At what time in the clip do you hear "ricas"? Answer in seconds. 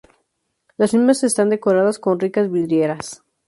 2.19-2.49